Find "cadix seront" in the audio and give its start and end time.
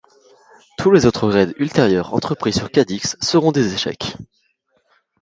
2.71-3.51